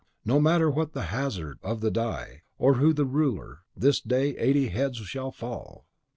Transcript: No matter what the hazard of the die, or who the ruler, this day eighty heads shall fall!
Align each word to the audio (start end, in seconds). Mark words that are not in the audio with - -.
No 0.25 0.39
matter 0.39 0.67
what 0.67 0.93
the 0.93 1.03
hazard 1.13 1.59
of 1.61 1.79
the 1.81 1.91
die, 1.91 2.41
or 2.57 2.77
who 2.77 2.91
the 2.91 3.05
ruler, 3.05 3.59
this 3.75 3.99
day 4.01 4.35
eighty 4.35 4.69
heads 4.69 4.97
shall 4.97 5.31
fall! 5.31 5.85